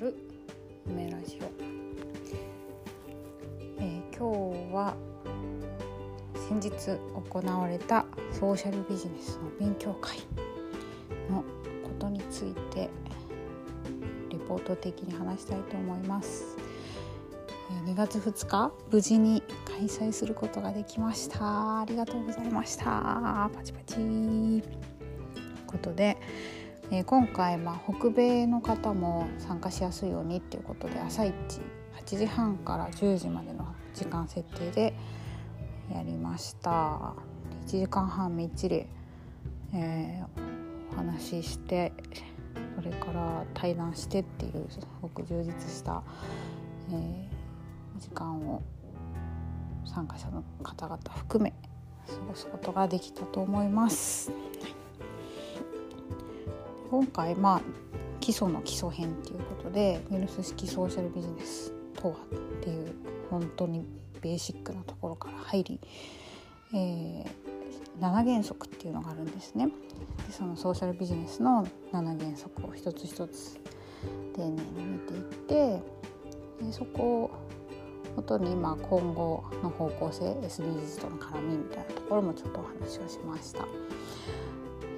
[0.00, 0.14] る
[0.86, 1.44] 梅ラジオ、
[3.78, 4.96] えー、今日は
[6.48, 6.98] 先日
[7.30, 10.16] 行われたソーシャルビジネスの勉強会
[11.30, 11.42] の
[11.82, 12.88] ことについて
[14.30, 16.56] レポート的に話したいと思います。
[17.84, 21.80] 2月2日無事に開催することができました。
[21.80, 23.50] ありがとうございました。
[23.54, 23.96] パチパチ。
[23.96, 24.62] という
[25.66, 26.16] ことで
[26.92, 31.34] えー、今回、まあ、北米の方も参加しやすいようにっていうことで朝一
[32.04, 34.94] 8時半から10時までの時間設定で
[35.92, 37.14] やりました
[37.66, 38.86] 1時間半みっちり、
[39.72, 41.92] えー、お話しして
[42.74, 46.02] それから対談してっていうすごく充実した、
[46.90, 48.62] えー、時間を
[49.84, 51.52] 参加者の方々含め
[52.08, 54.32] 過ごすことができたと思います。
[56.90, 57.60] 今回まあ
[58.20, 62.18] 基礎の基礎編っていうことでウェルス式ソーシャルビジネスとはっ
[62.62, 62.92] ていう
[63.30, 63.86] 本当に
[64.20, 65.80] ベーシックなところから入り、
[66.74, 67.24] えー、
[68.00, 69.68] 7原則っていうのがあるんですね。
[70.26, 73.58] でそのソーシャルビジネスの7原則を一つ一つ
[74.34, 75.82] 丁寧に見ていって
[76.64, 77.30] でそこを
[78.16, 83.64] もとに今今後の方向性 SDGs との絡みみたいなところもちょっとお話をしました。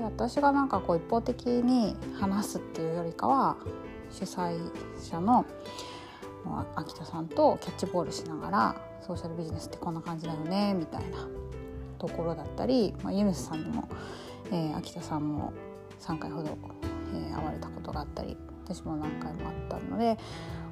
[0.00, 3.56] で私がなんかこう一方的に話すっていうよりかは
[4.10, 4.58] 主催
[4.98, 5.44] 者の
[6.74, 11.28] 秋田さんとキャッチボールしながらソーシャルビジネスってこんな感じだよねみたいな
[11.98, 13.88] ところだったり、まあ、ユヌスさんにも、
[14.50, 15.52] えー、秋田さんも
[16.00, 16.56] 3回ほど、
[17.14, 20.16] えー、会われたことがあったり私も何回もあったので、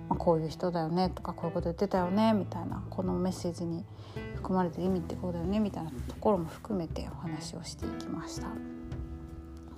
[0.08, 3.84] まあ、こういう人だよねとかこういうこと言ってたよねみたいなこのメッセージに
[4.36, 8.78] 含まれてる意味ってこうだよねみたいなところも含めてお話をしていきました。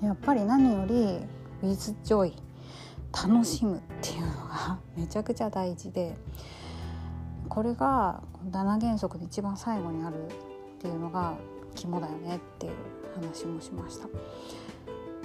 [0.02, 1.20] やっぱり何より
[1.62, 2.32] 「with joy」
[3.12, 6.16] 楽しむっていうのが めちゃくちゃ大事で
[7.48, 10.30] これが7原則で一番最後にあるっ
[10.78, 11.34] ていうのが
[11.74, 12.72] 肝だよねっていう
[13.14, 14.08] 話もしました。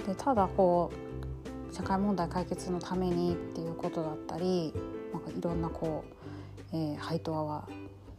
[0.06, 0.90] でただこ
[1.70, 4.72] う社会問題解決のためにっていうことだったり
[5.12, 6.04] なんかいろんなこ
[6.72, 7.68] う、えー、配当は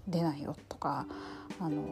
[0.08, 1.06] 出ないよとか
[1.60, 1.84] あの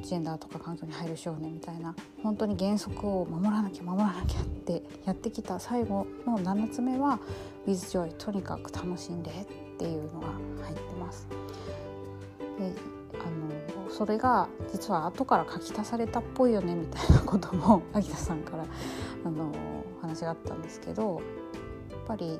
[0.00, 7.18] ジェンダーとか環境に配慮しようねみたいな本当に原則を守らなきゃ守らなきゃってやってきた最後の7つ目は
[7.66, 10.28] 「WithJoy」とにかく楽しんでっていうのが
[10.62, 11.26] 入ってます。
[12.58, 12.72] で
[13.14, 18.64] あのそれが実は後から書き足されたっぽいよねみたいなことも 秋田さんから
[19.24, 19.52] あの
[20.00, 21.20] 話があったんですけど
[21.90, 22.38] やっぱり、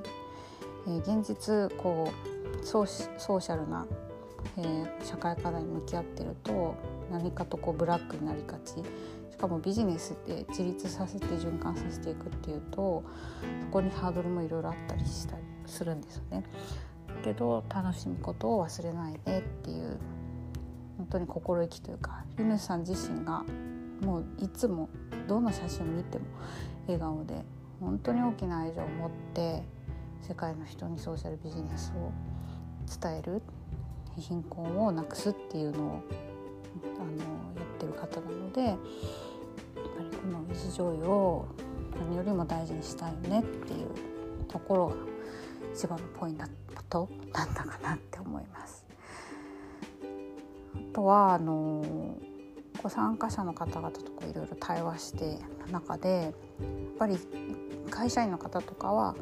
[0.87, 2.11] えー、現実こ
[2.63, 2.87] うソー
[3.41, 3.87] シャルな、
[4.57, 6.75] えー、社会課題に向き合ってると
[7.11, 8.75] 何かとこうブラックになりがち
[9.31, 13.03] しかもビジネスって自立させて循環させていくっていうと
[13.63, 16.45] そこにハードルもいろいろあったりしたりするんですよね。
[17.23, 19.99] けど楽しむことを忘れないでっていう
[20.99, 23.45] 本当に心意気というかユヌさん自身が
[24.03, 24.89] もういつも
[25.29, 26.25] どの写真を見ても
[26.87, 27.45] 笑顔で
[27.81, 29.63] 本当に大きな愛情を持って
[30.21, 32.13] 世界の人にソーシャルビジネスを
[33.01, 33.43] 伝える
[34.17, 36.03] 貧困をなくすっていうのを
[36.85, 37.17] あの
[37.57, 38.81] やってる方なのでやっぱ
[40.03, 41.47] りこの水醤油を
[41.99, 43.89] 何よりも大事にしたいよねっていう
[44.49, 44.95] ところが
[45.75, 46.39] 一番のポイン
[46.89, 48.85] トだったかなって思います。
[50.75, 51.83] あとはあの
[52.83, 55.39] ご参加者の方々といろいろ対話して
[55.71, 56.33] 中でやっ
[56.99, 57.19] ぱり
[57.91, 59.15] 会社員の方とかは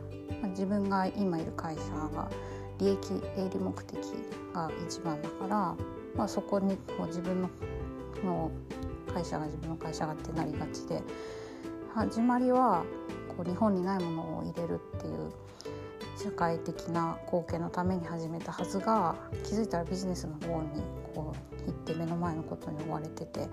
[0.49, 1.83] 自分が今いる会社
[2.15, 2.31] が
[2.79, 2.99] 利益
[3.37, 3.99] 営利目的
[4.55, 5.77] が一番だから
[6.21, 7.49] まあ、そこにこう自分の
[8.23, 8.51] の
[9.11, 11.03] 会社が自分の会社がってなりがちで
[11.95, 12.85] 始まりは
[13.27, 15.33] こう日本にないものを入れるっていう
[16.23, 20.83] 社会的な貢献のために始めたはずが気づいたらビジネスの方に
[21.15, 23.49] こう行って目の前のことに追われてて、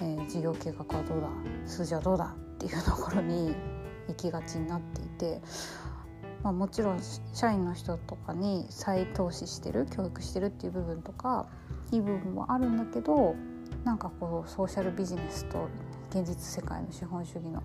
[0.00, 1.28] えー、事業計画はどうだ
[1.64, 3.54] 数字はどうだっていうところに
[4.08, 5.40] 行きがちになっていて
[6.44, 7.00] まあ、もちろん
[7.32, 11.46] 社員の人とかに再投資してる教育してるっていう部分とか
[11.90, 13.34] いい部分もあるんだけど
[13.82, 15.68] なんかこうソーシャルビジネスと
[16.10, 17.62] 現実世界の資本主義の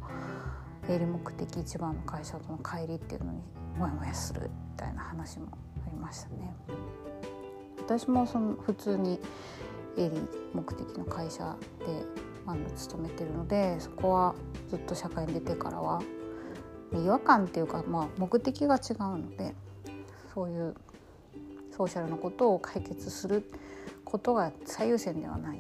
[0.88, 3.40] 営利目的一番の会社との乖離っていうのに
[3.78, 5.48] モヤモヤするみたいな話も
[5.86, 6.56] ありましたね。
[7.80, 9.20] 私もその普通に
[9.98, 10.22] 営利
[10.54, 11.86] 目的の会社で
[12.46, 14.36] あの勤めてるのでそこは
[14.70, 16.02] ずっと社会に出てからは
[16.94, 19.54] 違和感っていうか、まあ、目的が違うので
[20.34, 20.76] そういう
[21.76, 23.44] ソーシャルのことを解決する
[24.04, 25.60] ことが最優先ではない。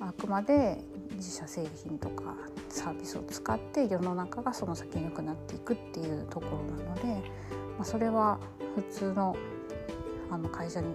[0.00, 0.78] あくまで
[1.16, 2.36] 自社製品とか
[2.68, 7.28] サービスを使って世の中がその先に良くなっていくっていうところなので
[7.78, 8.38] まあ、それは
[8.74, 9.36] 普通の
[10.30, 10.88] あの会社に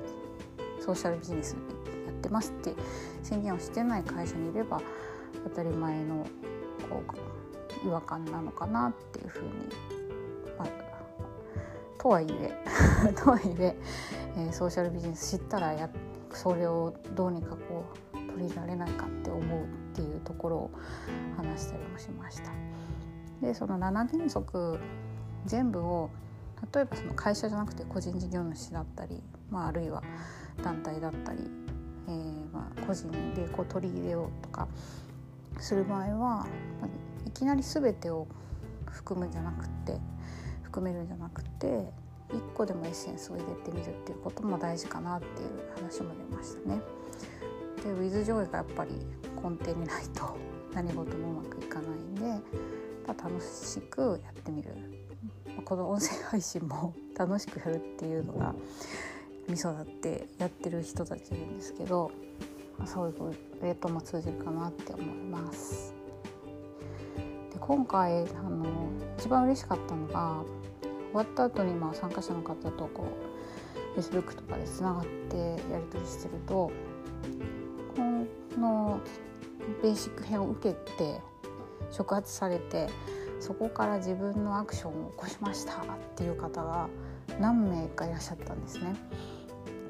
[0.80, 2.76] ソーシャルビジネスやってますって
[3.24, 4.80] 宣言をしてない会社にいれば
[5.46, 6.28] 当たり前の
[6.88, 7.43] こう
[7.86, 9.50] 違和感なのかなっていうふうに、
[10.58, 12.54] まあ、とはいえ
[13.14, 13.78] とはいえ
[14.36, 15.90] えー、ソーシャルビジネス知ったらや
[16.32, 20.72] それをどうにかこう取り入れられないかって思うっていうところを
[21.38, 22.52] 話したりもしました。
[23.42, 24.80] でその7原則
[25.46, 26.10] 全部を
[26.74, 30.02] 例えばその会社じゃなくて個人事業主だったり、まあ、あるいは
[30.64, 31.40] 団体だったり、
[32.08, 34.68] えー、まあ個人でこう取り入れようとか
[35.60, 36.48] する場合は、ま
[36.84, 36.88] あ、
[37.26, 38.28] いきなり全てを
[38.86, 39.98] 含むんじゃなくて
[40.64, 41.68] 含めるんじゃなくて
[42.30, 46.82] 1個でもエッセンスを入れてみるっていうことも大事かなっていう話も出ましたね。
[47.84, 48.92] でウィズ上位がやっぱり
[49.36, 50.36] 根底にないと
[50.74, 52.22] 何事もうまくいかないんで、
[53.06, 54.74] まあ、楽しくやってみる、
[55.48, 58.56] まあ、この音声配信も 楽しくやるっていうのが
[59.48, 62.10] ミソだってやってる人たちいるんですけど、
[62.78, 66.03] まあ、そういう例とも通じるかなって思います。
[67.66, 68.66] 今回あの
[69.18, 70.44] 一番嬉しかったのが
[71.12, 73.06] 終わった後にまあ参加者の方とこ
[73.96, 75.38] う Facebook とかでつながって
[75.72, 76.72] やり取りしてると
[77.96, 79.00] この
[79.82, 81.22] ベーシック編を受けて
[81.90, 82.90] 触発されて
[83.40, 86.90] そこから自分のアクションを起こしましたっていう方が
[87.40, 88.94] 何名かいらっしゃったんですね。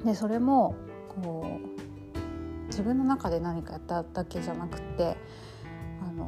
[0.04, 0.76] でそれも
[1.08, 5.16] こう自分の中で何かやっただけじゃなくて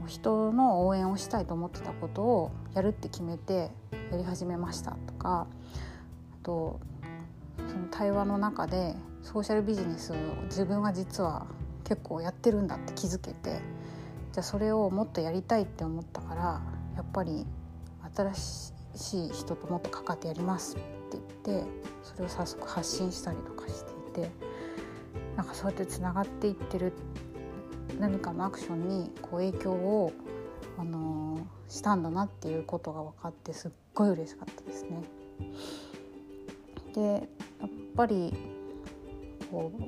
[0.07, 3.71] 人の応援をしたいと思ってたことをやるって決めて
[4.11, 5.47] やり始めましたとか
[6.33, 6.81] あと
[7.59, 11.47] その対話の中でソーシャルビジネスを自分は実は
[11.85, 13.61] 結構やってるんだって気づけて
[14.33, 16.63] じゃあそれをもっとやりたいって思ったから
[16.95, 17.47] やっぱり
[18.15, 18.35] 新
[18.95, 21.69] しい人ともっと関わってやりますって言って
[22.03, 24.31] それを早速発信したりとかしていて
[25.37, 26.93] なんかそうやってつながっていってる
[27.99, 30.13] 何かのアクションにこう影響を、
[30.79, 35.03] あのー、したんだなっていうことが分かってすっごい嬉しかったですね。
[36.95, 37.03] で
[37.61, 38.35] やっぱり
[39.51, 39.83] こう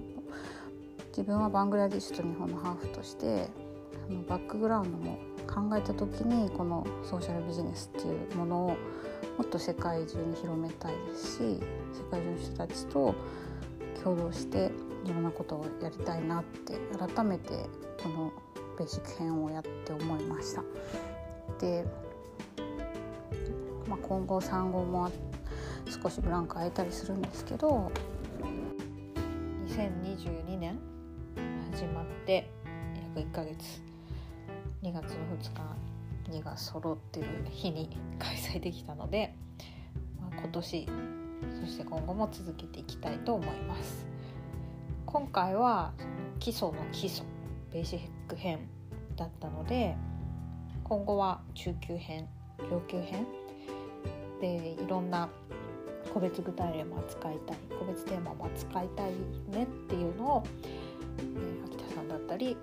[1.09, 3.49] 自分はバングラディッシュと日本のハーフとして
[4.09, 8.77] あのバックグラウンドも考えた時にこのソーシャルビジネスっていうものをも
[9.43, 13.15] っと世界中に広めたいですし世界中の人たちと
[14.03, 14.71] 共同して
[15.05, 17.55] いろんなことをやりたいなって改めて
[18.03, 18.33] この
[18.79, 20.63] ベーシック編をやって思いました。
[21.61, 21.85] で、
[23.89, 25.11] まあ、今後産後も
[26.03, 27.91] 少しブランク空いたりするんですけど
[29.67, 30.79] 2022年
[31.73, 32.51] 始まって
[33.17, 33.89] 約1ヶ月。
[34.83, 35.53] 2月の2
[36.33, 39.35] 日2が揃ってる日に開催できたので、
[40.21, 40.89] まあ、今年
[41.61, 44.07] そして今後も続けていきたいと思います。
[45.05, 45.93] 今回は
[46.39, 47.38] 基礎の基礎。
[47.73, 48.61] ベーシック編
[49.17, 49.97] だったので
[50.85, 52.27] 今後は中級編
[52.71, 53.27] 上級編
[54.41, 55.29] でいろんな
[56.13, 59.13] 個別具体例も扱いたい個別テーマも扱いたい
[59.49, 60.45] ねっていうのを
[61.19, 62.57] え秋田さんだったり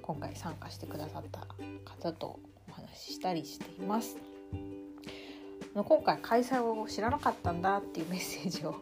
[0.00, 1.46] 今回参加してくださった
[1.84, 4.16] 方とお話ししたりしています。
[5.74, 8.74] 今回開催を知らなかったんだっていうメッセージを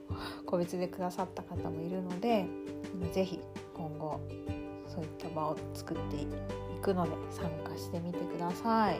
[0.44, 2.46] 個別でくださった方もいるので
[3.12, 3.38] 是非
[4.92, 6.26] そういった場を作ってい
[6.82, 8.98] くので参加してみてください。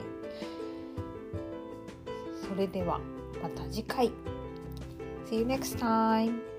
[2.49, 3.01] それでは
[3.43, 4.11] また次回
[5.27, 6.50] See you next time!